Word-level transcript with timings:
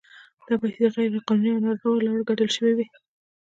دا 0.47 0.53
پیسې 0.61 0.79
د 0.89 0.93
غیر 0.95 1.13
قانوني 1.27 1.51
او 1.53 1.59
ناروا 1.65 1.91
لارو 2.05 2.27
ګټل 2.29 2.49
شوي 2.55 2.73
وي. 2.77 2.85